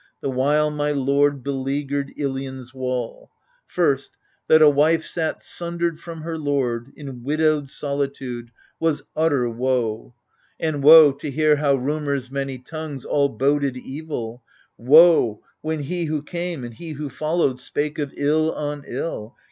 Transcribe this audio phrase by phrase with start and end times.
[0.21, 3.29] The while, my lord beleaguered Ilion's wall.
[3.67, 4.09] First,
[4.47, 6.91] that a wife sat sundered from her lord.
[6.95, 10.15] In widowed solitude, was utter woe—
[10.59, 14.41] And woe, to hear how rumour's many tongues All boded evil—
[14.75, 19.35] woe, when he who came And he who followed spake of ill on ill.